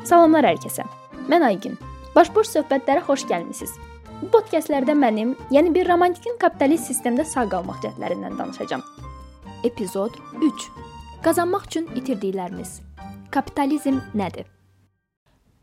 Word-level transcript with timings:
Salamlar 0.00 0.46
hər 0.48 0.56
kəsə. 0.62 0.84
Mən 1.28 1.42
Aygün. 1.44 1.74
Başboş 2.14 2.48
söhbətlərə 2.54 3.02
xoş 3.04 3.26
gəlmisiniz. 3.28 3.74
Bu 4.22 4.30
podkastlərdə 4.32 4.94
mənim, 4.96 5.34
yəni 5.52 5.72
bir 5.74 5.88
romantikin 5.90 6.38
kapitalist 6.40 6.88
sistemdə 6.88 7.26
sağ 7.28 7.44
qalmaq 7.52 7.82
cəhdlərindən 7.84 8.38
danışacağam. 8.38 8.80
Epizod 9.68 10.16
3. 10.40 10.64
Qazanmaq 11.24 11.66
üçün 11.68 11.90
itirdiklərimiz. 12.00 12.78
Kapitalizm 13.30 13.98
nədir? 14.16 14.48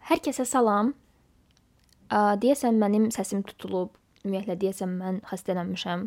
Hər 0.09 0.21
kəsə 0.27 0.45
salam. 0.45 0.93
Deyəsən 2.13 2.77
mənim 2.77 3.07
səsim 3.15 3.41
tutulub. 3.47 3.89
Ümumiyyətlə 4.21 4.59
deyəsən 4.61 4.93
mən 4.99 5.17
xəstələnmişəm. 5.31 6.05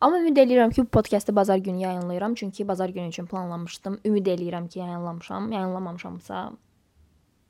Amma 0.00 0.22
ümid 0.22 0.40
eləyirəm 0.40 0.72
ki, 0.72 0.86
bu 0.86 0.94
podkastı 0.94 1.36
bazar 1.36 1.60
günü 1.60 1.82
yayınlayıram, 1.82 2.34
çünki 2.34 2.68
bazar 2.68 2.88
günü 2.88 3.08
üçün 3.08 3.26
planlamışdım. 3.26 4.00
Ümid 4.04 4.26
eləyirəm 4.26 4.68
ki, 4.68 4.78
yayınlamışam. 4.78 5.52
Yayınlamamışamsa 5.52 6.50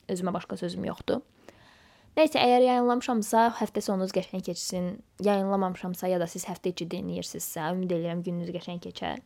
özümə 0.08 0.32
başqa 0.34 0.56
sözüm 0.60 0.86
yoxdur. 0.88 1.22
Nəysə, 2.18 2.40
əgər 2.40 2.64
yayınlamışamsa, 2.66 3.44
həftə 3.60 3.82
sonunuz 3.84 4.10
qəşəng 4.16 4.42
keçsin. 4.42 4.86
Yayınlamamışamsa 5.22 6.08
ya 6.10 6.18
da 6.18 6.26
siz 6.26 6.48
həftə 6.48 6.72
içi 6.72 6.88
dinləyirsinizsə, 6.90 7.68
ümid 7.76 7.92
edirəm 7.94 8.24
gününüz 8.26 8.50
qəşəng 8.56 8.80
keçər. 8.82 9.20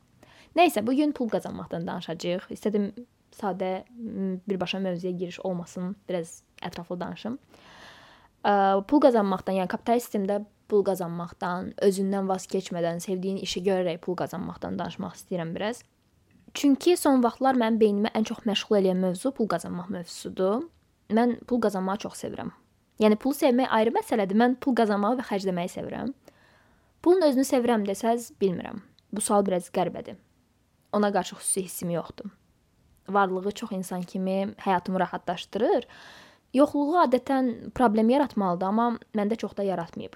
Nəysə, 0.58 0.82
bu 0.84 0.92
gün 0.98 1.14
pul 1.16 1.30
qazanmaqdan 1.32 1.86
danışacağıq. 1.88 2.50
İstədim 2.52 2.90
sadə 3.32 3.70
birbaşa 4.48 4.82
mövzuya 4.84 5.12
giriş 5.16 5.40
olmasın, 5.40 5.94
biraz 6.08 6.42
ətraflı 6.60 6.98
danışım. 7.00 7.38
Pul 8.90 9.00
qazanmaqdan, 9.06 9.56
yəni 9.62 9.72
kapitalist 9.72 10.10
sistemdə 10.10 10.42
pul 10.68 10.84
qazanmaqdan, 10.84 11.72
özündən 11.88 12.28
vaz 12.28 12.44
keçmədən, 12.50 13.00
sevdiyin 13.00 13.40
işi 13.40 13.64
görərək 13.64 14.02
pul 14.04 14.18
qazanmaqdan 14.20 14.76
danışmaq 14.80 15.16
istəyirəm 15.16 15.56
biraz. 15.56 15.80
Çünki 16.54 16.96
son 16.96 17.22
vaxtlar 17.24 17.56
mənim 17.56 17.78
beynimi 17.80 18.10
ən 18.12 18.26
çox 18.28 18.42
məşğul 18.48 18.82
edən 18.82 19.00
mövzu 19.00 19.32
pul 19.32 19.48
qazanmaq 19.48 19.88
mövzusudur. 19.94 20.66
Mən 21.10 21.38
pul 21.48 21.60
qazanmağı 21.64 22.04
çox 22.04 22.18
sevirəm. 22.24 22.52
Yəni 23.00 23.16
pulu 23.16 23.34
sevmək 23.34 23.72
ayrı 23.72 23.92
məsələdir. 23.96 24.36
Mən 24.36 24.58
pul 24.60 24.76
qazanmağı 24.76 25.18
və 25.20 25.26
xərcləməyi 25.30 25.72
sevirəm. 25.72 26.12
Pulun 27.02 27.24
özünü 27.26 27.44
sevirəm 27.48 27.86
desəz, 27.88 28.30
bilmirəm. 28.40 28.82
Bu 29.12 29.20
sual 29.20 29.46
biraz 29.46 29.70
qəribədir. 29.74 30.18
Ona 30.92 31.12
qarşı 31.12 31.34
xüsusi 31.40 31.64
hissim 31.64 31.90
yoxdur. 31.90 32.30
Varlığı 33.08 33.50
çox 33.50 33.72
insan 33.72 34.02
kimi 34.02 34.54
həyatımı 34.64 35.00
rahatlaşdırır. 35.00 35.88
Yoxluğu 36.54 36.98
adətən 37.06 37.70
problem 37.74 38.12
yaratmalıdır, 38.12 38.66
amma 38.66 38.98
məndə 39.16 39.36
çox 39.40 39.56
da 39.56 39.64
yaratmayıb. 39.64 40.14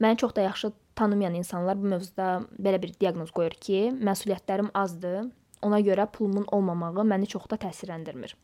Məni 0.00 0.16
çox 0.16 0.34
da 0.36 0.40
yaxşı 0.40 0.72
tanımayan 0.94 1.34
insanlar 1.34 1.78
bu 1.78 1.86
mövzuda 1.94 2.42
belə 2.58 2.82
bir 2.82 2.92
diaqnoz 3.00 3.30
qoyur 3.30 3.54
ki, 3.54 3.92
məsuliyyətlərim 4.02 4.70
azdır. 4.74 5.30
Ona 5.62 5.80
görə 5.84 6.06
pulumun 6.12 6.46
olmamağı 6.52 7.04
məni 7.04 7.26
çox 7.28 7.48
da 7.50 7.58
təsirləndirmir. 7.60 8.34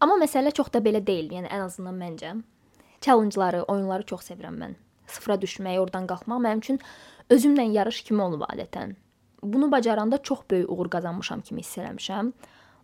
Amma 0.00 0.16
məsələ 0.22 0.52
çox 0.54 0.72
da 0.74 0.80
belə 0.82 1.02
deyil, 1.06 1.30
yəni 1.34 1.50
ən 1.50 1.64
azından 1.66 1.98
məncə. 1.98 2.32
Challenge-ları, 3.02 3.62
oyunları 3.70 4.06
çox 4.06 4.28
sevirəm 4.30 4.58
mən. 4.62 4.74
Sıfıra 5.06 5.36
düşmək, 5.42 5.78
oradan 5.82 6.06
qalxmaq 6.10 6.42
mənim 6.42 6.62
üçün 6.62 6.78
özümlə 7.30 7.66
yarış 7.72 8.02
kimi 8.06 8.22
olub 8.22 8.44
adətən. 8.46 8.94
Bunu 9.42 9.72
bacaranda 9.72 10.22
çox 10.22 10.42
böyük 10.50 10.70
uğur 10.70 10.90
qazanmışam 10.90 11.40
kimi 11.40 11.62
hiss 11.62 11.78
eləmişəm. 11.78 12.32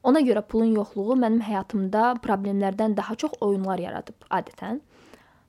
Ona 0.03 0.21
görə 0.27 0.43
pulun 0.43 0.75
yoxluğu 0.75 1.17
mənim 1.23 1.43
həyatımda 1.43 2.17
problemlərdən 2.23 2.97
daha 2.97 3.15
çox 3.15 3.39
oyunlar 3.41 3.79
yaradıb 3.79 4.27
adətən. 4.31 4.81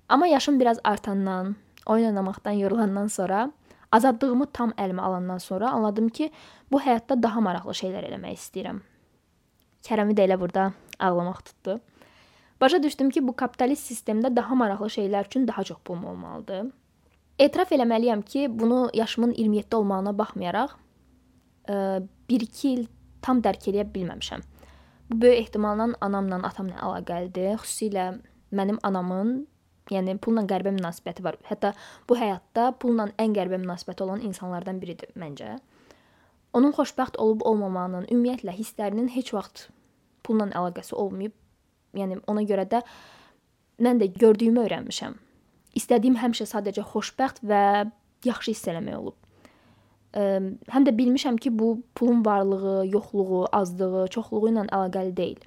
Amma 0.09 0.27
yaşım 0.27 0.59
biraz 0.59 0.79
artandan, 0.83 1.55
oyun 1.85 2.05
oynamaqdan 2.05 2.51
yorulandan 2.51 3.07
sonra, 3.07 3.51
azadlığımı 3.91 4.47
tam 4.53 4.71
əlimə 4.77 5.01
alandan 5.01 5.37
sonra 5.37 5.71
anladım 5.71 6.09
ki, 6.09 6.31
bu 6.71 6.81
həyatda 6.81 7.17
daha 7.23 7.41
maraqlı 7.41 7.73
şeylər 7.81 8.09
eləmək 8.09 8.37
istəyirəm. 8.37 8.81
Kərəmi 9.85 10.15
də 10.17 10.27
elə 10.27 10.39
burada 10.39 10.71
ağlamaq 10.99 11.41
tutdu. 11.45 11.79
Başa 12.61 12.83
düşdüm 12.83 13.09
ki, 13.09 13.23
bu 13.27 13.35
kapitalist 13.35 13.91
sistemdə 13.91 14.35
daha 14.35 14.55
maraqlı 14.55 14.87
şeylər 14.97 15.25
üçün 15.25 15.47
daha 15.47 15.63
çox 15.63 15.79
pulum 15.85 16.05
olmalıdır. 16.05 16.71
Etiraf 17.39 17.71
eləməliyəm 17.71 18.23
ki, 18.23 18.47
bunu 18.59 18.89
yaşımın 18.93 19.33
27 19.37 19.75
olmağına 19.75 20.17
baxmayaraq 20.17 20.75
1-2 21.69 22.67
il 22.67 22.87
tam 23.21 23.39
dərk 23.41 23.69
eləyə 23.71 23.85
bilməmişəm. 23.93 24.43
Bu 25.09 25.21
böyük 25.21 25.39
ehtimalla 25.39 25.87
anamla, 26.01 26.41
atamla 26.43 26.75
əlaqəlidir. 26.83 27.55
Xüsusilə 27.63 28.19
mənim 28.51 28.77
anamın 28.83 29.47
Yəni 29.89 30.17
pulla 30.21 30.43
qəribə 30.49 30.73
münasibəti 30.75 31.23
var. 31.25 31.39
Hətta 31.49 31.73
bu 32.09 32.17
həyatda 32.19 32.71
pulla 32.81 33.09
ən 33.17 33.35
qəribə 33.35 33.57
münasibəti 33.61 34.05
olan 34.05 34.21
insanlardan 34.25 34.81
biridir 34.81 35.09
məncə. 35.17 35.57
Onun 36.53 36.73
xoşbəxt 36.73 37.17
olub 37.21 37.43
olmamağının, 37.45 38.07
ümumiyyətlə 38.09 38.53
hisslərinin 38.57 39.09
heç 39.13 39.33
vaxt 39.33 39.67
pulla 40.25 40.49
əlaqəsi 40.49 40.95
olmayıb. 40.97 41.33
Yəni 41.97 42.19
ona 42.29 42.43
görə 42.45 42.67
də 42.69 42.83
mən 43.81 44.01
də 44.01 44.11
gördüyümü 44.19 44.65
öyrənmişəm. 44.65 45.17
İstədiyim 45.79 46.17
həmişə 46.19 46.45
sadəcə 46.49 46.85
xoşbəxt 46.91 47.43
və 47.45 47.63
yaxşı 48.25 48.53
hiss 48.53 48.69
eləmək 48.69 48.97
olub. 48.97 49.17
Ə, 50.17 50.23
həm 50.73 50.87
də 50.87 50.93
bilmişəm 50.97 51.37
ki, 51.41 51.53
bu 51.53 51.79
pulun 51.95 52.25
varlığı, 52.25 52.87
yoxluğu, 52.89 53.45
azlığı, 53.53 54.07
çoxluğu 54.15 54.49
ilə 54.51 54.65
əlaqəli 54.69 55.15
deyil. 55.17 55.45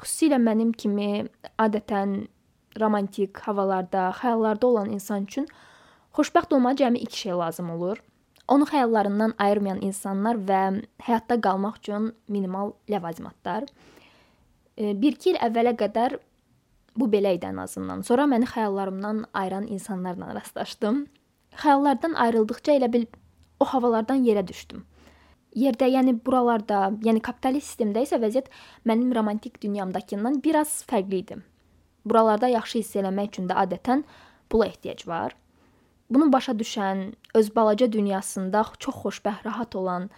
Xüsusilə 0.00 0.40
mənim 0.40 0.72
kimi 0.72 1.26
adətən 1.60 2.22
romantik 2.80 3.38
havalarda, 3.46 4.10
xəyallarda 4.20 4.66
olan 4.66 4.90
insan 4.94 5.24
üçün 5.24 5.48
xoşbəxt 6.16 6.54
olmağa 6.54 6.74
cəmi 6.82 6.98
iki 6.98 7.20
şey 7.20 7.32
lazım 7.32 7.70
olur. 7.70 8.02
Onu 8.48 8.64
xəyallarından 8.64 9.34
ayırmayan 9.38 9.82
insanlar 9.84 10.38
və 10.50 10.62
həyatda 11.04 11.36
qalmaq 11.40 11.78
üçün 11.82 12.12
minimal 12.28 12.72
ləvazimatlar. 12.88 13.66
1-2 14.78 15.34
il 15.34 15.40
əvvələ 15.42 15.74
qədər 15.76 16.18
bu 16.98 17.08
belə 17.12 17.34
idi 17.36 17.46
ən 17.46 17.60
azından. 17.62 18.02
Sonra 18.02 18.26
məni 18.30 18.48
xəyallarımdan 18.48 19.24
ayıran 19.34 19.66
insanlarla 19.66 20.34
rastlaşdım. 20.34 21.06
Xəyallardan 21.62 22.14
ayrıldıqca 22.14 22.78
elə 22.78 22.92
bil 22.92 23.04
o 23.60 23.64
havalardan 23.64 24.24
yerə 24.24 24.46
düşdüm. 24.48 24.84
Yerdə, 25.58 25.88
yəni 25.90 26.14
buralarda, 26.26 26.92
yəni 27.04 27.20
kapitalist 27.24 27.72
sistemdə 27.72 28.04
isə 28.06 28.18
vəziyyət 28.22 28.50
mənim 28.86 29.14
romantik 29.16 29.60
dünyamdakından 29.62 30.42
biraz 30.44 30.82
fərqli 30.90 31.22
idi. 31.24 31.38
Buralarda 32.08 32.48
yaxşı 32.48 32.78
hiss 32.78 32.96
eləmək 32.96 33.34
üçün 33.34 33.48
də 33.50 33.56
adətən 33.64 34.04
pula 34.50 34.66
ehtiyac 34.66 35.04
var. 35.08 35.34
Bunu 36.10 36.32
başa 36.32 36.52
düşən, 36.52 37.12
öz 37.34 37.56
balaca 37.56 37.92
dünyasında 37.92 38.64
çox 38.78 39.02
xoşbəxt, 39.04 39.44
rahat 39.44 39.76
olan, 39.76 40.08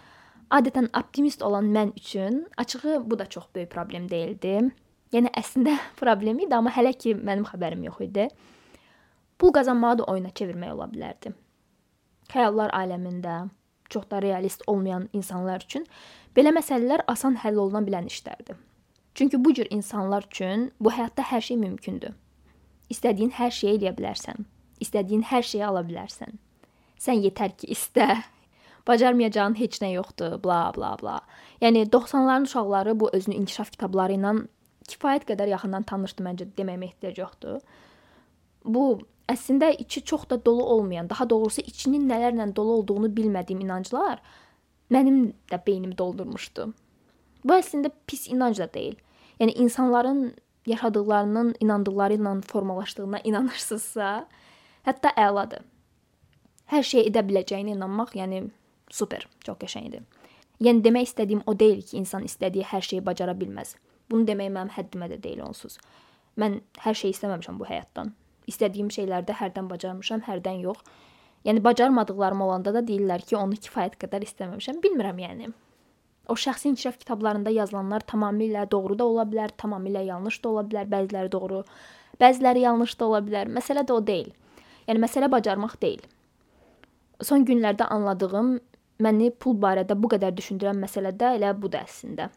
adətən 0.51 0.87
optimist 0.99 1.43
olan 1.43 1.67
mən 1.75 1.93
üçün 1.99 2.47
açığı 2.56 3.03
bu 3.11 3.19
da 3.19 3.27
çox 3.27 3.49
böyük 3.55 3.71
problem 3.71 4.11
deyildi. 4.11 4.71
Yəni 5.12 5.33
əslində 5.34 5.77
problem 6.03 6.39
idi, 6.39 6.55
amma 6.55 6.71
hələ 6.71 6.95
ki 6.95 7.17
mənim 7.19 7.47
xəbərim 7.49 7.83
yox 7.89 8.01
idi. 8.07 8.28
Pul 9.39 9.53
qazanmağı 9.57 9.99
da 9.99 10.05
oyuna 10.12 10.31
çevirmək 10.31 10.75
ola 10.77 10.87
bilərdi. 10.93 11.34
Xəyallar 12.31 12.71
aləmində 12.77 13.49
çox 13.91 14.11
da 14.11 14.22
realist 14.22 14.62
olmayan 14.67 15.09
insanlar 15.12 15.65
üçün 15.67 15.87
belə 16.37 16.55
məsələlər 16.55 17.03
asan 17.11 17.41
həll 17.43 17.59
oluna 17.59 17.83
bilən 17.83 18.07
işlərdir. 18.07 18.55
Çünki 19.15 19.44
bu 19.44 19.54
cür 19.54 19.66
insanlar 19.71 20.25
üçün 20.26 20.72
bu 20.81 20.93
həyatda 20.93 21.25
hər 21.32 21.41
şey 21.41 21.56
mümkündür. 21.56 22.15
İstədiyin 22.91 23.32
hər 23.37 23.50
şeyi 23.54 23.78
eləyə 23.78 23.94
bilərsən. 23.98 24.47
İstədiyin 24.81 25.25
hər 25.31 25.43
şeyi 25.47 25.65
ala 25.66 25.82
bilərsən. 25.87 26.38
Sən 27.00 27.21
yetər 27.25 27.56
ki, 27.56 27.71
istə. 27.75 28.22
Bacarmayacağın 28.88 29.59
heç 29.59 29.78
nə 29.82 29.93
yoxdur, 29.93 30.38
bla 30.43 30.72
bla 30.76 30.94
bla. 31.03 31.21
Yəni 31.62 31.84
90-ların 31.93 32.48
uşaqları 32.48 33.00
bu 33.00 33.10
özünü 33.12 33.43
inkişaf 33.43 33.71
kitabları 33.76 34.16
ilə 34.16 34.34
kifayət 34.91 35.28
qədər 35.28 35.53
yaxından 35.53 35.87
tanışdı 35.87 36.25
məncə 36.27 36.48
deməyimə 36.59 36.91
ehtiyac 36.91 37.21
yoxdur. 37.21 37.60
Bu 38.65 38.84
əslində 39.31 39.71
içi 39.84 40.03
çox 40.04 40.27
da 40.31 40.44
dolu 40.44 40.65
olmayan, 40.65 41.10
daha 41.10 41.28
doğrusu 41.31 41.60
içinin 41.60 42.09
nələrlə 42.10 42.50
dolu 42.56 42.81
olduğunu 42.81 43.12
bilmədiyim 43.16 43.62
inanclar 43.66 44.22
mənim 44.91 45.32
də 45.50 45.60
beynimi 45.66 45.98
doldurmuşdu. 45.98 46.72
Bu 47.45 47.56
əslində 47.56 47.93
pis 48.06 48.27
inanc 48.28 48.61
da 48.61 48.69
deyil. 48.73 48.97
Yəni 49.41 49.56
insanların 49.65 50.34
yaşadıqlarının 50.67 51.55
inandıqları 51.61 52.19
ilə 52.21 52.34
formalaşdığına 52.53 53.21
inanırsınızsa, 53.31 54.27
hətta 54.87 55.13
əladır. 55.16 55.65
Hər 56.71 56.87
şey 56.87 57.09
edə 57.10 57.25
biləcəyinə 57.27 57.75
inanmaq, 57.75 58.15
yəni 58.15 58.45
super, 58.92 59.27
çox 59.47 59.59
qəşəngdir. 59.63 60.04
Yəni 60.60 60.84
demək 60.84 61.09
istədiyim 61.09 61.42
o 61.48 61.57
deyil 61.59 61.81
ki, 61.83 61.97
insan 62.03 62.27
istədiyi 62.28 62.66
hər 62.69 62.84
şeyi 62.84 63.04
bacara 63.04 63.34
bilməz. 63.34 63.75
Bunu 64.10 64.27
demək 64.28 64.51
mənim 64.53 64.72
həddimə 64.75 65.09
də 65.10 65.16
deyil 65.22 65.41
onsuz. 65.47 65.78
Mən 66.39 66.60
hər 66.84 66.98
şey 67.01 67.15
istəməmişəm 67.15 67.59
bu 67.59 67.66
həyatdan. 67.69 68.13
İstədiyim 68.51 68.91
şeylərdə 68.92 69.37
hərdən 69.41 69.71
bacarmışam, 69.71 70.22
hərdən 70.27 70.60
yox. 70.66 70.84
Yəni 71.48 71.65
bacarmadıqlarım 71.65 72.45
olanda 72.45 72.75
da 72.77 72.84
deyirlər 72.84 73.25
ki, 73.25 73.39
onu 73.41 73.57
kifayət 73.57 73.97
qədər 74.03 74.27
istəməmişəm. 74.28 74.83
Bilmirəm 74.84 75.22
yəni. 75.25 75.51
O 76.30 76.36
şəxsi 76.38 76.71
inkişaf 76.71 76.98
kitablarında 76.98 77.50
yazılanlar 77.50 78.04
tamamilə 78.06 78.68
doğru 78.71 78.98
da 78.98 79.06
ola 79.10 79.24
bilər, 79.27 79.50
tamamilə 79.59 80.04
yanlış 80.06 80.38
da 80.44 80.48
ola 80.48 80.62
bilər, 80.68 80.86
bəziləri 80.92 81.32
doğru, 81.32 81.65
bəziləri 82.22 82.62
yanlış 82.62 82.94
da 83.00 83.06
ola 83.09 83.21
bilər. 83.27 83.50
Məsələ 83.50 83.82
də 83.88 83.97
o 83.97 84.04
deyil. 84.06 84.30
Yəni 84.86 85.03
məsələ 85.03 85.30
bacarmaq 85.32 85.74
deyil. 85.82 86.04
Son 87.22 87.42
günlərdə 87.44 87.88
anladığım 87.91 88.54
məni 89.03 89.32
pul 89.42 89.59
barədə 89.60 89.97
bu 89.98 90.12
qədər 90.15 90.36
düşündürən 90.36 90.78
məsələ 90.84 91.12
də 91.16 91.34
elə 91.41 91.53
budur 91.59 91.82
əslində. 91.82 92.30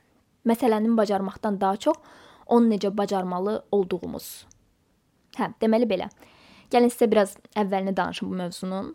Məsələnin 0.49 0.97
bacarmaqdan 0.97 1.61
daha 1.61 1.77
çox 1.77 1.97
onu 2.47 2.73
necə 2.73 2.91
bacarmalı 2.97 3.61
olduğumuz. 3.71 4.29
Hə, 5.37 5.53
deməli 5.61 5.87
belə. 5.89 6.09
Gəlin 6.73 6.91
sizə 6.91 7.07
biraz 7.11 7.37
əvvəlini 7.55 7.95
danışım 7.95 8.29
bu 8.31 8.39
mövzunun. 8.41 8.93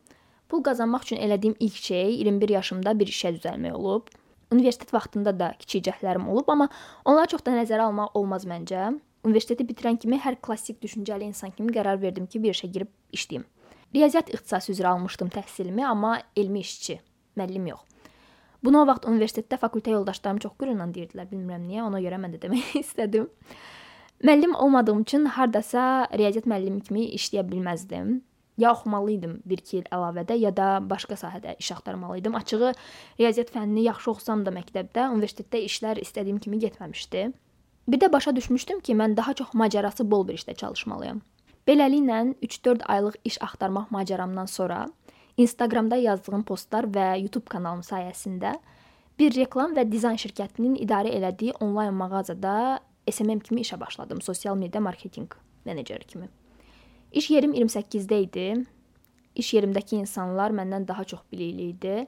Pul 0.48 0.62
qazanmaq 0.64 1.04
üçün 1.06 1.20
elədiyim 1.22 1.56
ilk 1.60 1.76
şey 1.88 2.14
21 2.18 2.54
yaşımda 2.58 2.94
bir 2.98 3.10
işə 3.12 3.34
düzəlmək 3.36 3.74
olub. 3.78 4.08
Universitet 4.52 4.94
vaxtında 4.94 5.34
da 5.38 5.52
kiçik 5.58 5.84
cəhdlərim 5.88 6.28
olub, 6.32 6.48
amma 6.48 6.68
onları 7.04 7.34
çox 7.34 7.44
da 7.44 7.52
nəzərə 7.56 7.84
almaq 7.90 8.16
olmaz 8.16 8.46
məncə. 8.48 8.94
Universiteti 9.26 9.66
bitirən 9.68 9.98
kimi 10.00 10.16
hər 10.22 10.38
klassik 10.40 10.78
düşüncəli 10.82 11.26
insan 11.28 11.52
kimi 11.52 11.74
qərar 11.74 12.00
verdim 12.00 12.26
ki, 12.26 12.40
bir 12.42 12.56
işə 12.56 12.70
girib 12.72 12.90
işləyim. 13.12 13.44
Riyaziyyat 13.94 14.32
ixtisası 14.32 14.72
üzrə 14.72 14.92
almışdım 14.94 15.28
təhsilimi, 15.34 15.84
amma 15.84 16.18
elmi 16.36 16.62
işçi, 16.64 17.00
müəllim 17.36 17.68
yox. 17.72 17.84
Bunu 18.64 18.80
o 18.82 18.86
vaxt 18.88 19.04
universitetdə 19.06 19.58
fakültə 19.60 19.92
yoldaşlarım 19.94 20.40
çox 20.42 20.56
qürurla 20.58 20.88
deyirdilər, 20.94 21.28
bilmirəm 21.30 21.66
niyə, 21.68 21.84
ona 21.86 22.00
görə 22.02 22.18
mən 22.22 22.34
də 22.34 22.40
demək 22.46 22.72
istədim. 22.82 23.28
Müəllim 24.24 24.56
olmadığım 24.58 25.04
üçün 25.04 25.28
hardasa 25.36 26.08
riyaziyyat 26.16 26.48
müəllimi 26.50 26.82
kimi 26.88 27.04
işləyə 27.20 27.44
bilməzdim. 27.52 28.16
Ya 28.58 28.72
oxumalı 28.72 29.12
idim 29.14 29.34
1-2 29.46 29.76
il 29.78 29.84
əlavədə, 29.94 30.34
ya 30.34 30.50
da 30.50 30.69
başqa 30.82 31.14
sahədə 31.14 31.55
iş 31.62 31.72
axtarmalı 31.76 32.19
idim. 32.19 32.34
Açığı 32.34 32.72
riyaziyyat 33.20 33.52
fənnini 33.55 33.84
yaxşı 33.87 34.10
oxusam 34.10 34.43
da 34.46 34.50
məktəbdə, 34.50 35.05
universitetdə 35.14 35.60
işlər 35.69 36.00
istədiyim 36.02 36.40
kimi 36.43 36.58
getməmişdi. 36.64 37.28
Bir 37.88 38.00
də 38.02 38.10
başa 38.12 38.34
düşmüşdüm 38.37 38.81
ki, 38.81 38.96
mən 38.99 39.14
daha 39.16 39.34
çox 39.34 39.55
macərası 39.55 40.10
bol 40.10 40.26
bir 40.28 40.40
işdə 40.40 40.56
çalışmalıyam. 40.58 41.22
Beləliklə 41.69 42.34
3-4 42.43 42.82
aylıq 42.96 43.20
iş 43.25 43.38
axtarmaq 43.46 43.94
macəramdan 43.94 44.50
sonra 44.50 44.88
Instagramda 45.38 45.96
yazdığım 45.96 46.43
postlar 46.43 46.90
və 46.90 47.12
YouTube 47.22 47.46
kanalım 47.46 47.84
sayəsində 47.87 48.56
bir 49.19 49.37
reklam 49.38 49.76
və 49.78 49.87
dizayn 49.87 50.19
şirkətinin 50.19 50.75
idarə 50.82 51.14
elədiyi 51.14 51.55
onlayn 51.62 51.94
mağazada 51.94 52.81
SMM 53.06 53.46
kimi 53.46 53.62
işə 53.62 53.78
başladım, 53.81 54.22
sosial 54.22 54.56
media 54.58 54.81
marketinq 54.81 55.38
meneceri 55.64 56.05
kimi. 56.05 56.28
İş 57.12 57.31
yerim 57.31 57.55
28-də 57.55 58.20
idi. 58.22 58.46
İş 59.34 59.52
yerimdəki 59.55 59.96
insanlar 59.96 60.50
məndən 60.50 60.88
daha 60.88 61.05
çox 61.05 61.20
bilikli 61.32 61.69
idi. 61.72 62.06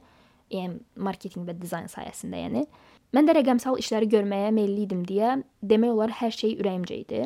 Yəni 0.50 0.80
marketinq 0.96 1.46
və 1.46 1.54
dizayn 1.60 1.86
sayəsində, 1.88 2.36
yəni. 2.44 2.64
Mən 3.14 3.28
də 3.28 3.36
rəqəmsal 3.38 3.78
işləri 3.80 4.08
görməyə 4.10 4.50
meylli 4.54 4.84
idim 4.88 5.04
deyə 5.06 5.38
demək 5.62 5.94
olar 5.94 6.12
hər 6.20 6.34
şey 6.34 6.56
ürəyimcə 6.58 6.98
idi. 7.04 7.22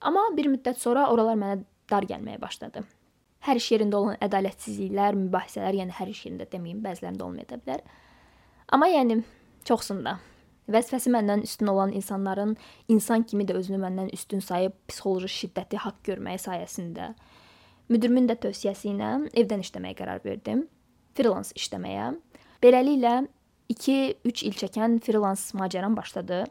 Amma 0.00 0.24
bir 0.36 0.48
müddət 0.48 0.80
sonra 0.80 1.06
oralar 1.12 1.36
mənə 1.36 1.62
dar 1.90 2.06
gəlməyə 2.08 2.40
başladı. 2.40 2.82
Hər 3.46 3.60
iş 3.60 3.68
yerində 3.76 4.00
olan 4.00 4.16
ədalətsizliklər, 4.24 5.16
mübahisələr, 5.28 5.78
yəni 5.82 5.94
hər 6.00 6.10
iş 6.10 6.24
yerində 6.26 6.48
deməyim, 6.50 6.82
bəzilərində 6.82 7.24
olmaya 7.24 7.60
bilər. 7.60 7.84
Amma 8.72 8.88
yəni 8.90 9.20
çoxsunda 9.68 10.18
Vəzifəsi 10.68 11.08
məndən 11.08 11.42
üstün 11.46 11.70
olan 11.72 11.92
insanların 11.96 12.56
insan 12.92 13.22
kimi 13.24 13.46
də 13.48 13.56
özünü 13.56 13.78
məndən 13.80 14.10
üstün 14.12 14.42
sayıb 14.44 14.74
psixoloji 14.90 15.30
şiddəti 15.32 15.80
haqq 15.80 16.02
görməyi 16.10 16.42
sayəsində 16.42 17.14
müdirimin 17.88 18.28
də 18.28 18.36
tövsiyəsi 18.42 18.92
ilə 18.92 19.14
evdən 19.32 19.64
işləməyə 19.64 19.96
qərar 19.96 20.20
verdim. 20.26 20.66
Freelance 21.16 21.56
işləməyə. 21.56 22.12
Beləliklə 22.60 23.14
2-3 23.72 24.44
il 24.44 24.60
çəkən 24.60 25.00
freelance 25.04 25.56
macəram 25.56 25.96
başladı. 25.96 26.44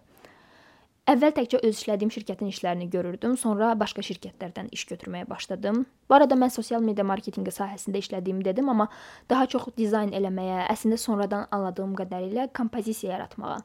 Əvvəl 1.08 1.38
təkcə 1.38 1.62
öz 1.64 1.78
işlədiyim 1.78 2.10
şirkətin 2.12 2.50
işlərini 2.52 2.90
görürdüm, 2.92 3.38
sonra 3.40 3.70
başqa 3.80 4.02
şirkətlərdən 4.04 4.74
iş 4.76 4.90
götürməyə 4.90 5.30
başladım. 5.30 5.86
Bu 6.10 6.18
arada 6.18 6.36
mən 6.36 6.52
sosial 6.52 6.82
media 6.84 7.06
marketinqi 7.08 7.54
sahəsində 7.54 8.02
işlədiyimi 8.02 8.44
dedim, 8.44 8.68
amma 8.74 8.90
daha 9.30 9.46
çox 9.48 9.70
dizayn 9.78 10.12
eləməyə, 10.18 10.66
əslində 10.74 10.98
sonradan 11.00 11.46
anladığım 11.56 11.96
qədərilə 12.02 12.50
kompozisiya 12.58 13.14
yaratmağa 13.14 13.62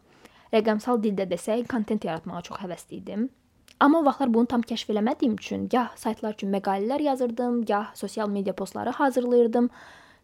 rəqəmsal 0.52 1.00
dildə 1.02 1.26
desək, 1.30 1.66
kontent 1.70 2.04
yaratmağa 2.04 2.42
çox 2.48 2.60
həvəsli 2.62 3.00
idim. 3.00 3.30
Amma 3.80 3.98
o 3.98 4.04
vaxtlar 4.06 4.30
bunu 4.34 4.46
tam 4.46 4.62
kəşf 4.62 4.92
eləmədiyim 4.94 5.34
üçün 5.40 5.66
gah 5.72 5.90
saytlar 5.98 6.36
üçün 6.36 6.52
məqalələr 6.54 7.02
yazırdım, 7.02 7.64
gah 7.66 7.94
sosial 7.98 8.28
media 8.28 8.54
postları 8.54 8.90
hazırlayırdım, 8.90 9.70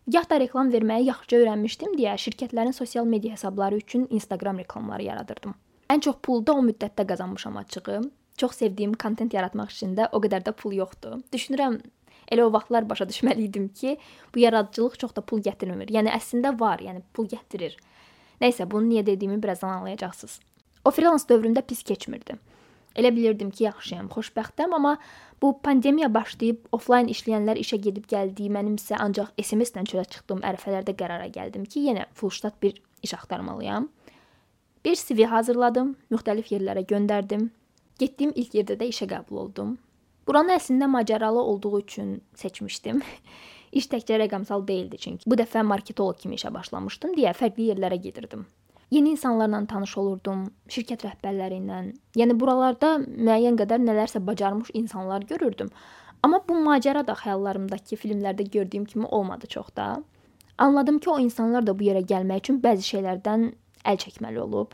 gah 0.07 0.31
da 0.31 0.41
reklam 0.41 0.71
verməyi 0.73 1.09
yaxşıca 1.09 1.41
öyrənmişdim 1.43 1.97
deyə 1.99 2.15
şirkətlərin 2.25 2.77
sosial 2.77 3.05
media 3.05 3.33
hesabları 3.33 3.77
üçün 3.83 4.07
Instagram 4.11 4.59
reklamları 4.63 5.09
yaradırdım. 5.11 5.55
Ən 5.91 6.01
çox 6.05 6.21
pulu 6.23 6.47
da 6.47 6.55
o 6.55 6.63
müddətdə 6.63 7.07
qazanmışam 7.09 7.57
açığı. 7.57 8.01
Çox 8.37 8.55
sevdiyim 8.55 8.93
kontent 8.95 9.35
yaratmaq 9.35 9.73
üçün 9.75 9.97
də 9.99 10.11
o 10.13 10.21
qədər 10.23 10.45
də 10.47 10.53
pul 10.53 10.77
yoxdur. 10.79 11.19
Düşünürəm 11.33 11.81
Elə 12.29 12.45
o 12.45 12.53
vaxtlar 12.53 12.85
başa 12.89 13.07
düşməli 13.09 13.47
idim 13.49 13.69
ki, 13.69 13.97
bu 14.35 14.39
yaradıcılıq 14.43 14.99
çox 15.01 15.15
da 15.17 15.23
pul 15.25 15.41
gətirmir. 15.41 15.89
Yəni 15.95 16.13
əslində 16.13 16.53
var, 16.61 16.83
yəni 16.85 17.01
pul 17.17 17.29
gətirir. 17.31 17.79
Nəysə, 18.43 18.69
bunu 18.71 18.93
niyə 18.93 19.07
dediyimi 19.07 19.41
birazdan 19.43 19.81
anlayacaqsınız. 19.81 20.39
O 20.85 20.91
freelance 20.95 21.27
dövründə 21.31 21.63
pis 21.67 21.83
keçmirdi. 21.83 22.39
Elə 22.99 23.11
bilirdim 23.15 23.51
ki, 23.55 23.65
yaxşıyam, 23.69 24.09
xoşbəxtəm, 24.11 24.73
amma 24.75 24.97
bu 25.43 25.53
pandemiya 25.63 26.09
başlayıb 26.15 26.73
oflayn 26.75 27.11
işləyənlər 27.13 27.61
işə 27.63 27.79
gedib 27.83 28.09
gəldiyi, 28.11 28.51
mənimsə 28.55 28.99
ancaq 28.99 29.31
SMS-lə 29.39 29.85
çölə 29.91 30.07
çıxdığım 30.15 30.43
ərəfələrdə 30.51 30.95
qərara 30.99 31.29
gəldim 31.35 31.67
ki, 31.69 31.85
yenə 31.91 32.09
full 32.19 32.35
ştat 32.35 32.57
bir 32.63 32.81
iş 33.07 33.15
axtarmalıyam. 33.15 33.89
Bir 34.85 34.97
CV 34.97 35.29
hazırladım, 35.31 35.95
müxtəlif 36.11 36.51
yerlərə 36.55 36.87
göndərdim. 36.89 37.51
Getdiyim 37.99 38.33
ilk 38.35 38.55
yerdə 38.59 38.79
də 38.81 38.91
işə 38.91 39.07
qəbul 39.11 39.45
oldum. 39.45 39.77
Buranı 40.27 40.55
əslində 40.59 40.87
macəralı 40.91 41.43
olduğu 41.43 41.81
üçün 41.81 42.21
seçmişdim. 42.35 43.03
İş 43.73 43.91
təkcə 43.93 44.19
rəqəmsal 44.25 44.65
deyildi 44.69 44.99
çünki 44.99 45.31
bu 45.31 45.37
dəfə 45.37 45.63
marketoloq 45.67 46.23
kimi 46.23 46.39
işə 46.39 46.53
başlamışdım 46.55 47.17
deyə 47.19 47.35
fərqli 47.37 47.69
yerlərə 47.73 48.01
gedirdim. 48.01 48.47
Yeni 48.91 49.11
insanlarla 49.13 49.61
tanış 49.69 49.99
olurdum, 50.01 50.47
şirkət 50.73 51.05
rəhbərləri 51.05 51.59
ilə. 51.61 51.81
Yəni 52.17 52.37
buralarda 52.41 52.95
müəyyən 53.05 53.59
qədər 53.61 53.83
nələrsə 53.85 54.23
bacarmış 54.25 54.71
insanlar 54.73 55.27
görürdüm. 55.29 55.69
Amma 56.23 56.41
bu 56.49 56.57
macəra 56.65 57.05
da 57.07 57.13
xəyallarımdakı 57.21 57.99
filmlərdə 58.01 58.49
gördüyüm 58.49 58.87
kimi 58.89 59.07
olmadı 59.07 59.47
çox 59.47 59.69
da. 59.77 60.03
Anladım 60.59 60.99
ki, 60.99 61.11
o 61.11 61.19
insanlar 61.19 61.67
da 61.67 61.79
bu 61.79 61.85
yerə 61.85 62.01
gəlmək 62.01 62.41
üçün 62.47 62.63
bəzi 62.65 62.89
şeylərdən 62.95 63.45
əl 63.85 64.01
çəkməli 64.05 64.41
olub. 64.43 64.73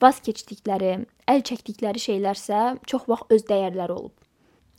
Vaz 0.00 0.22
keçdikləri, 0.24 0.94
əl 1.28 1.44
çəkdikləri 1.50 2.00
şeylərsə 2.00 2.62
çox 2.86 3.10
vaxt 3.10 3.34
öz 3.34 3.44
dəyərləri 3.50 3.98
olub. 3.98 4.14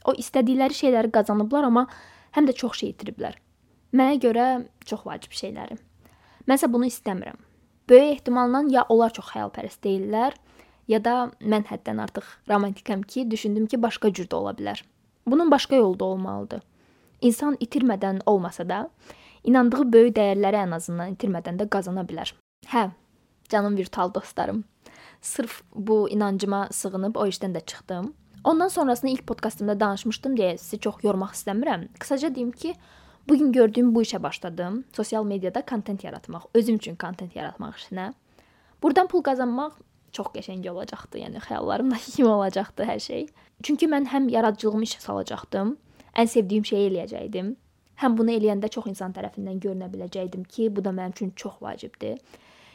O 0.08 0.16
istədikləri 0.24 0.74
şeyləri 0.74 1.12
qazanıblar, 1.14 1.68
amma 1.68 1.86
həm 2.38 2.48
də 2.48 2.56
çox 2.58 2.80
şey 2.80 2.96
itiriblər. 2.96 3.36
Mənə 3.94 4.20
görə 4.22 4.46
çox 4.86 5.06
vacib 5.06 5.34
şeyləri. 5.34 5.80
Mənsə 6.50 6.70
bunu 6.72 6.90
istəmirəm. 6.90 7.38
Böyük 7.90 8.20
ehtimalla 8.20 8.62
ya 8.70 8.84
onlar 8.90 9.14
çox 9.14 9.32
xəyalpərəst 9.34 9.82
deyillər, 9.86 10.36
ya 10.90 11.00
da 11.02 11.32
mən 11.42 11.66
həddən 11.70 12.02
artıq 12.02 12.28
romantikam 12.50 13.02
ki, 13.02 13.26
düşündüm 13.32 13.66
ki, 13.66 13.82
başqa 13.82 14.14
cür 14.14 14.30
də 14.30 14.36
ola 14.38 14.54
bilər. 14.58 14.84
Bunun 15.26 15.52
başqa 15.52 15.76
yolu 15.76 16.00
da 16.00 16.06
olmalıdır. 16.06 16.62
İnsan 17.22 17.58
itirmədən 17.62 18.22
olmasa 18.26 18.70
da, 18.70 18.90
inandığı 19.44 19.86
böyük 19.94 20.16
dəyərləri 20.18 20.64
ən 20.68 20.76
azından 20.78 21.18
itirmədən 21.18 21.58
də 21.60 21.70
qazana 21.70 22.06
bilər. 22.06 22.34
Hə, 22.70 22.92
canım 23.50 23.78
virtual 23.78 24.14
dostlarım. 24.14 24.64
Sırf 25.22 25.62
bu 25.76 26.10
inancıma 26.10 26.68
sığınıb 26.72 27.16
o 27.16 27.28
işdən 27.28 27.58
də 27.58 27.66
çıxdım. 27.66 28.14
Ondan 28.44 28.68
sonrasını 28.68 29.10
ilk 29.10 29.28
podkastımda 29.28 29.80
danışmışdım 29.80 30.36
deyə 30.38 30.58
sizi 30.58 30.80
çox 30.80 31.04
yormaq 31.04 31.34
istəmirəm. 31.36 31.88
Qısaca 32.00 32.36
deyim 32.36 32.52
ki, 32.52 32.76
Bu 33.28 33.38
gün 33.38 33.52
gördüyüm 33.52 33.96
bu 33.96 34.02
işə 34.02 34.24
başladım. 34.24 34.84
Sosial 34.94 35.24
mediada 35.24 35.66
kontent 35.66 36.04
yaratmaq, 36.04 36.50
özüm 36.54 36.76
üçün 36.76 36.96
kontent 36.96 37.36
yaratmaq 37.36 37.76
işinə. 37.78 38.14
Burdan 38.84 39.08
pul 39.08 39.22
qazanmaq 39.22 39.78
çox 40.12 40.32
qəşəng 40.34 40.70
olacaqdı. 40.70 41.20
Yəni 41.20 41.42
xəyallarımdakı 41.46 42.12
kimi 42.16 42.30
olacaqdı 42.38 42.84
hər 42.84 43.00
şey. 43.00 43.28
Çünki 43.64 43.88
mən 43.88 44.08
həm 44.14 44.30
yaradıcılığımı 44.32 44.84
işə 44.88 45.02
salacaqdım, 45.04 45.78
ən 46.16 46.28
sevdiyim 46.28 46.66
şeyi 46.66 46.90
eləyəcəkdim. 46.92 47.56
Həm 48.00 48.18
bunu 48.18 48.32
eləyəndə 48.32 48.70
çox 48.72 48.88
insan 48.88 49.12
tərəfindən 49.16 49.60
görünə 49.60 49.90
biləcəkdim 49.92 50.46
ki, 50.48 50.70
bu 50.76 50.84
da 50.84 50.94
mənim 50.96 51.12
üçün 51.12 51.34
çox 51.36 51.58
vacibdir. 51.62 52.18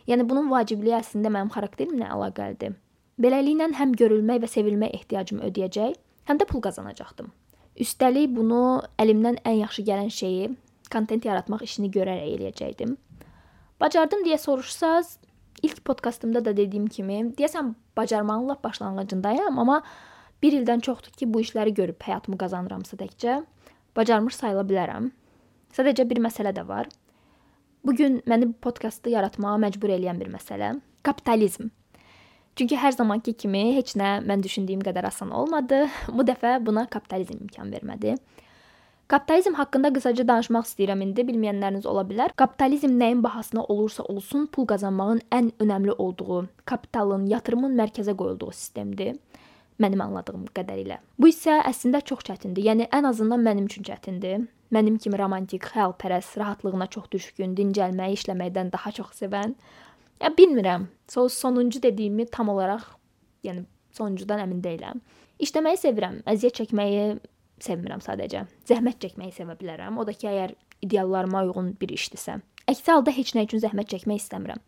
Yəni 0.07 0.27
bunun 0.29 0.51
vacibliyi 0.53 0.99
əslində 0.99 1.33
mənim 1.33 1.53
xarakterimlə 1.55 2.11
əlaqəlidir. 2.13 2.75
Beləliklə 3.21 3.71
həm 3.79 3.95
görülmək 3.97 4.43
və 4.43 4.51
sevilmək 4.53 4.99
ehtiyacımı 4.99 5.49
ödəyəcək, 5.49 5.97
həm 6.29 6.41
də 6.41 6.47
pul 6.51 6.61
qazanacaqdım. 6.61 7.33
Üstəlik 7.81 8.31
bunu 8.37 8.85
əlimdən 9.03 9.41
ən 9.43 9.59
yaxşı 9.65 9.83
gələn 9.89 10.11
şeyi, 10.15 10.51
kontent 10.93 11.25
yaratmaq 11.27 11.65
işini 11.67 11.91
görərək 11.91 12.29
eləyəcəkdim. 12.37 12.97
Bacardım 13.83 14.23
deyə 14.27 14.39
soruşsaz, 14.39 15.19
ilk 15.63 15.81
podkastımda 15.85 16.45
da 16.45 16.55
dediyim 16.57 16.87
kimi, 16.87 17.35
deyəsən 17.39 17.75
bacarmağın 17.97 18.49
lap 18.49 18.63
başlanğıcındayam, 18.65 19.59
amma 19.59 19.83
1 20.43 20.61
ildən 20.61 20.81
çoxdur 20.87 21.19
ki, 21.19 21.33
bu 21.35 21.43
işləri 21.43 21.75
görüb 21.75 21.99
həyatımı 22.07 22.39
qazanıramsa 22.39 22.99
təkcə 23.01 23.41
bacarmış 23.97 24.39
sayıla 24.39 24.63
bilərəm. 24.69 25.11
Sadəcə 25.75 26.07
bir 26.11 26.23
məsələ 26.23 26.55
də 26.55 26.69
var. 26.69 26.87
Bu 27.85 27.95
gün 27.97 28.21
məni 28.31 28.53
podkastı 28.53 29.11
yaratmağa 29.11 29.57
məcbur 29.67 29.91
eləyən 29.99 30.21
bir 30.21 30.31
məsələ 30.31 30.77
kapitalizm. 31.03 31.73
Çünki 32.57 32.77
hər 32.79 32.95
zamanki 32.95 33.33
kimi 33.35 33.73
heç 33.75 33.97
nə 33.99 34.21
mən 34.23 34.43
düşündüyüm 34.45 34.83
qədər 34.87 35.09
asan 35.09 35.33
olmadı. 35.35 35.89
Bu 36.07 36.23
dəfə 36.23 36.55
buna 36.63 36.87
kapitalizm 36.87 37.41
imkan 37.43 37.73
vermədi. 37.75 38.15
Kapitalizm 39.11 39.57
haqqında 39.59 39.91
qısaca 39.97 40.25
danışmaq 40.29 40.69
istəyirəm 40.69 41.03
indi. 41.05 41.25
Bilməyənləriniz 41.29 41.89
ola 41.91 42.07
bilər. 42.09 42.33
Kapitalizm 42.41 42.95
nəyin 43.01 43.25
bahasına 43.27 43.65
olursa 43.75 44.07
olsun 44.07 44.47
pul 44.47 44.69
qazanmağın 44.71 45.21
ən 45.35 45.51
önəmli 45.61 45.93
olduğu, 45.99 46.47
kapitalın, 46.65 47.27
yatırımın 47.27 47.75
mərkəzə 47.81 48.15
qoyulduğu 48.17 48.53
sistemdir. 48.53 49.19
Mənim 49.83 50.01
anladığım 50.07 50.47
qədərilə. 50.55 51.01
Bu 51.19 51.29
isə 51.29 51.59
əslində 51.67 52.01
çox 52.07 52.23
çətindir. 52.31 52.71
Yəni 52.71 52.87
ən 52.95 53.11
azından 53.11 53.43
mənim 53.43 53.67
üçün 53.67 53.85
çətindir. 53.85 54.47
Mənim 54.73 54.97
kimi 55.03 55.19
romantik, 55.19 55.67
xəyalpərəst, 55.75 56.39
rahatlığına 56.39 56.87
çox 56.87 57.11
düşkün, 57.13 57.59
dincəlməyi, 57.59 58.15
işləməkdən 58.17 58.71
daha 58.73 58.95
çox 58.95 59.13
sevən. 59.19 59.59
Ya 60.23 60.31
bilmirəm. 60.39 60.89
So 61.09 61.29
sonuncu 61.29 61.83
dediyimi 61.83 62.27
tam 62.27 62.49
olaraq, 62.49 62.87
yəni 63.45 63.65
sonuncudan 63.93 64.43
əmin 64.47 64.63
deyiləm. 64.65 65.03
İşləməyi 65.43 65.81
sevirəm, 65.81 66.21
əziyyət 66.31 66.61
çəkməyi 66.63 67.05
sevmirəm 67.63 68.03
sadəcə. 68.05 68.47
Zəhmət 68.69 69.03
çəkməyi 69.05 69.35
sevə 69.35 69.57
bilərəm. 69.59 69.99
O 69.99 70.07
da 70.07 70.15
ki, 70.15 70.29
əgər 70.31 70.55
ideallarıma 70.87 71.45
uyğun 71.49 71.75
bir 71.81 71.95
işdirsə. 71.97 72.41
Əks 72.71 72.87
halda 72.89 73.13
heç 73.15 73.35
nə 73.37 73.45
üçün 73.49 73.63
zəhmət 73.65 73.91
çəkmək 73.93 74.23
istəmirəm. 74.23 74.63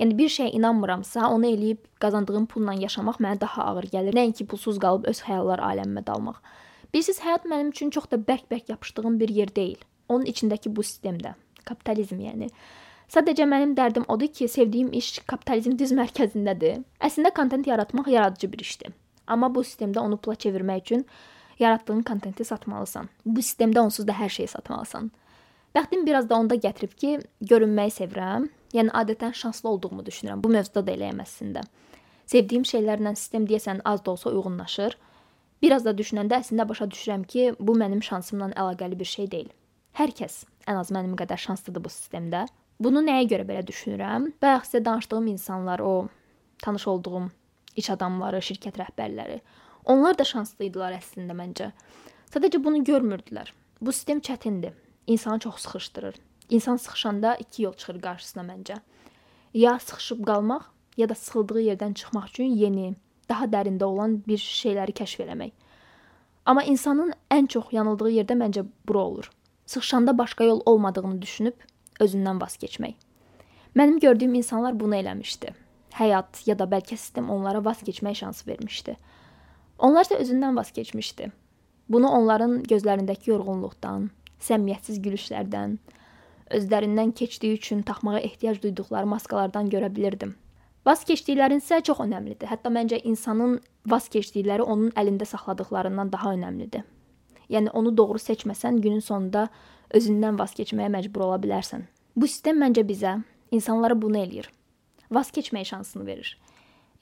Yəni 0.00 0.16
bir 0.16 0.32
şeyə 0.32 0.54
inanmıramsa, 0.56 1.28
onu 1.28 1.48
eləyib 1.50 1.80
qazandığım 2.00 2.46
pulla 2.48 2.72
yaşamaq 2.80 3.20
mənə 3.20 3.40
daha 3.40 3.66
ağır 3.72 3.90
gəlir, 3.92 4.16
nəinki 4.16 4.46
pulsuz 4.48 4.78
qalıb 4.80 5.08
öz 5.10 5.20
xəyallar 5.26 5.60
aləmimə 5.60 6.02
dalmaq. 6.06 6.38
Bilirsiniz, 6.92 7.20
həyat 7.24 7.44
mənim 7.50 7.68
üçün 7.74 7.92
çox 7.94 8.08
da 8.10 8.16
bərk-bərk 8.16 8.72
yapışdığım 8.72 9.18
bir 9.20 9.28
yer 9.28 9.52
deyil. 9.56 9.82
Onun 10.08 10.24
içindəki 10.30 10.72
bu 10.74 10.82
sistemdə, 10.86 11.34
kapitalizm 11.68 12.22
yəni. 12.24 12.48
Sadəcə 13.10 13.42
mənim 13.50 13.72
dərdim 13.74 14.04
odur 14.06 14.30
ki, 14.30 14.46
sevdiyim 14.46 14.92
iş 14.94 15.18
kapitalizm 15.26 15.74
diz 15.78 15.90
mərkəzindədir. 15.98 16.84
Əslində 17.02 17.32
kontent 17.34 17.66
yaratmaq 17.66 18.06
yaradıcı 18.12 18.50
bir 18.52 18.62
işdir. 18.62 18.92
Amma 19.26 19.48
bu 19.54 19.64
sistemdə 19.66 19.98
onu 19.98 20.18
pula 20.22 20.36
çevirmək 20.38 20.84
üçün 20.84 21.02
yaratdığın 21.58 22.04
kontenti 22.06 22.44
satmalısan. 22.44 23.08
Bu 23.26 23.42
sistemdə 23.42 23.82
onsuz 23.82 24.06
da 24.06 24.14
hər 24.14 24.30
şeyi 24.30 24.46
satmalısan. 24.54 25.10
Bəxtim 25.74 26.06
biraz 26.06 26.28
da 26.30 26.38
onda 26.38 26.54
gətirib 26.54 26.94
ki, 27.02 27.10
görünməyi 27.50 27.90
sevirəm. 27.96 28.46
Yəni 28.78 28.94
adətən 29.02 29.34
şanslı 29.34 29.68
olduğumu 29.68 30.06
düşünürəm. 30.06 30.42
Bu 30.42 30.54
mövzuda 30.54 30.86
da 30.86 30.94
eləyəm 30.94 31.24
əslində. 31.26 31.66
Sevdiyim 32.30 32.62
şeylərlə 32.62 33.16
sistem 33.18 33.50
deyəsən 33.50 33.82
az 33.84 34.04
da 34.06 34.14
olsa 34.14 34.30
uyğunlaşır. 34.30 34.94
Biraz 35.62 35.84
da 35.84 35.90
düşünəndə 35.98 36.38
əslində 36.38 36.68
başa 36.68 36.86
düşürəm 36.86 37.26
ki, 37.26 37.52
bu 37.58 37.74
mənim 37.74 38.02
şansımla 38.06 38.52
əlaqəli 38.54 38.98
bir 38.98 39.10
şey 39.18 39.30
deyil. 39.34 39.50
Hər 39.98 40.14
kəs 40.14 40.44
ən 40.70 40.78
az 40.78 40.94
mənim 40.94 41.18
qədər 41.18 41.42
şanslıdır 41.42 41.84
bu 41.84 41.90
sistemdə. 41.90 42.46
Bunu 42.80 43.02
nəyə 43.04 43.26
görə 43.28 43.44
belə 43.44 43.60
düşünürəm? 43.68 44.30
Bayaq 44.40 44.64
sizə 44.64 44.80
danışdığım 44.84 45.26
insanlar, 45.34 45.80
o 45.84 46.08
tanış 46.62 46.86
olduğum 46.88 47.26
iş 47.76 47.90
adamları, 47.92 48.40
şirkət 48.40 48.78
rəhbərləri, 48.80 49.40
onlar 49.84 50.16
da 50.16 50.24
şanslı 50.24 50.70
idilər 50.70 50.96
əslində 50.96 51.36
məncə. 51.36 51.70
Sadəcə 52.32 52.62
bunu 52.64 52.80
görmürdülər. 52.84 53.52
Bu 53.80 53.92
sistem 53.92 54.20
çətindir. 54.24 54.72
İnsanı 55.06 55.38
çox 55.44 55.60
sıxışdırır. 55.60 56.14
İnsan 56.50 56.76
sıxışanda 56.76 57.34
iki 57.34 57.62
yol 57.62 57.72
çıxır 57.72 58.00
qarşısına 58.00 58.42
məncə. 58.48 58.78
Ya 59.54 59.78
sıxışıb 59.78 60.24
qalmaq, 60.26 60.62
ya 60.96 61.08
da 61.08 61.14
sıxıldığı 61.14 61.62
yerdən 61.62 61.94
çıxmaq 61.94 62.28
üçün 62.32 62.54
yeni, 62.62 62.94
daha 63.28 63.44
dərində 63.44 63.84
olan 63.84 64.22
bir 64.28 64.38
şeyləri 64.38 64.94
kəşf 64.96 65.24
eləmək. 65.26 65.52
Amma 66.46 66.62
insanın 66.62 67.12
ən 67.30 67.46
çox 67.46 67.72
yanıldığı 67.76 68.10
yerdə 68.10 68.38
məncə 68.40 68.64
bura 68.88 69.04
olur. 69.04 69.30
Sıxışanda 69.66 70.18
başqa 70.18 70.44
yol 70.44 70.62
olmadığını 70.66 71.22
düşünüb 71.22 71.54
özündən 72.00 72.40
vaz 72.40 72.56
keçmək. 72.60 72.96
Mənim 73.76 74.00
gördüyüm 74.00 74.34
insanlar 74.34 74.80
bunu 74.80 74.96
eləmişdi. 74.98 75.54
Həyat 75.98 76.42
ya 76.46 76.58
da 76.58 76.66
bəlkə 76.70 76.96
sistem 76.96 77.30
onlara 77.30 77.64
vaz 77.64 77.82
keçmək 77.86 78.18
şansı 78.22 78.50
vermişdi. 78.50 78.96
Onlar 79.78 80.04
isə 80.04 80.18
özündən 80.22 80.56
vaz 80.56 80.70
keçmişdi. 80.74 81.30
Bunu 81.88 82.08
onların 82.08 82.60
gözlərindəki 82.70 83.32
yorğunluqdan, 83.32 84.10
səmimiyyətsiz 84.40 85.00
gülüşlərdən, 85.02 85.78
özlərindən 86.50 87.14
keçdiyi 87.18 87.58
üçün 87.58 87.82
taxmağa 87.82 88.20
ehtiyac 88.20 88.62
duyduqları 88.62 89.06
maskalardan 89.06 89.70
görə 89.72 89.90
bilirdim. 89.96 90.36
Vaz 90.86 91.02
keçdiklərin 91.04 91.60
isə 91.60 91.82
çox 91.86 91.98
əhəmilidir. 92.04 92.48
Hətta 92.48 92.70
məncə 92.72 93.00
insanın 93.04 93.58
vaz 93.86 94.08
keçdikləri 94.12 94.62
onun 94.62 94.94
əlində 94.96 95.26
saxladıqlarından 95.28 96.12
daha 96.12 96.34
əhəmilidir. 96.36 96.86
Yəni 97.50 97.72
onu 97.74 97.96
doğru 97.96 98.18
seçməsən, 98.22 98.78
günün 98.80 99.02
sonunda 99.02 99.48
özündən 99.94 100.38
vaz 100.38 100.54
keçməyə 100.54 100.90
məcbur 100.94 101.26
ola 101.26 101.38
bilərsən. 101.42 101.86
Bu 102.16 102.28
sistem 102.30 102.60
məncə 102.62 102.84
bizə, 102.86 103.16
insanlara 103.50 103.96
bunu 103.98 104.20
eləyir. 104.22 104.50
Vaz 105.10 105.30
keçmək 105.34 105.66
şansını 105.72 106.06
verir. 106.06 106.38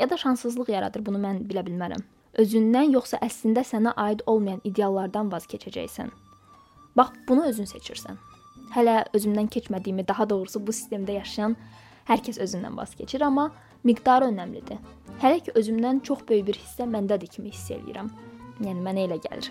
Ya 0.01 0.11
da 0.11 0.17
şanssızlıq 0.17 0.71
yaradır, 0.73 1.05
bunu 1.07 1.21
mən 1.21 1.43
bilə 1.51 1.65
bilmərəm. 1.67 2.05
Özündən 2.39 2.93
yoxsa 2.95 3.19
əslində 3.25 3.65
sənə 3.67 3.93
aid 3.97 4.23
olmayan 4.27 4.61
ideallardan 4.65 5.33
vaz 5.33 5.45
keçəcəksən. 5.51 6.11
Bax, 6.97 7.13
bunu 7.29 7.45
özün 7.51 7.69
seçirsən. 7.69 8.17
Hələ 8.73 9.05
özümdən 9.17 9.49
keçmədiyimi, 9.53 10.09
daha 10.09 10.29
doğrusu 10.31 10.61
bu 10.67 10.73
sistemdə 10.73 11.19
yaşayan 11.19 11.57
hər 12.09 12.25
kəs 12.25 12.41
özündən 12.41 12.77
vaz 12.77 12.95
keçir, 12.97 13.25
amma 13.25 13.51
miqdarı 13.85 14.31
önəmlidir. 14.33 14.81
Hələ 15.23 15.41
ki 15.45 15.57
özümdən 15.61 16.03
çox 16.09 16.25
böyük 16.29 16.47
bir 16.51 16.61
hissə 16.65 16.89
məndədir 16.89 17.33
kimi 17.37 17.53
hiss 17.53 17.73
eləyirəm. 17.75 18.13
Yəni 18.65 18.85
mənə 18.85 19.09
elə 19.09 19.21
gəlir. 19.25 19.51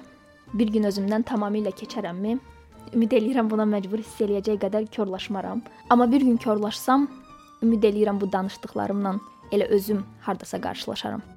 Bir 0.54 0.70
gün 0.72 0.88
özümdən 0.88 1.26
tamamilə 1.28 1.74
keçərəmmi? 1.76 2.38
Ümid 2.96 3.16
eləyirəm 3.20 3.50
buna 3.52 3.66
məcbur 3.68 4.00
hiss 4.00 4.22
eləyəcək 4.24 4.62
qədər 4.62 4.88
korlaşmaram. 4.96 5.62
Amma 5.90 6.08
bir 6.12 6.24
gün 6.24 6.38
korlaşsam, 6.40 7.08
ümid 7.64 7.84
eləyirəm 7.84 8.22
bu 8.22 8.32
danışdıqlarımla 8.32 9.18
elə 9.52 9.68
özüm 9.68 10.06
hardasa 10.22 10.62
qarşılaşaram. 10.62 11.37